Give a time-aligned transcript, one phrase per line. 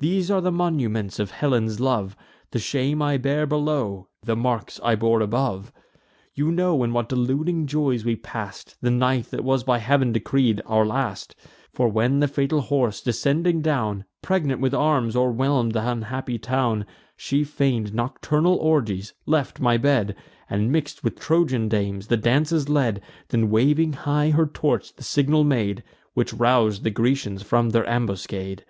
[0.00, 2.16] These are the monuments of Helen's love:
[2.50, 5.72] The shame I bear below, the marks I bore above.
[6.34, 10.62] You know in what deluding joys we pass'd The night that was by Heav'n decreed
[10.66, 11.36] our last:
[11.72, 16.84] For, when the fatal horse, descending down, Pregnant with arms, o'erwhelm'd th' unhappy town
[17.16, 20.16] She feign'd nocturnal orgies; left my bed,
[20.50, 25.44] And, mix'd with Trojan dames, the dances led Then, waving high her torch, the signal
[25.44, 25.84] made,
[26.14, 28.64] Which rous'd the Grecians from their ambuscade.